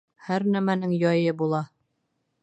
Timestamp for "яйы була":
1.03-1.59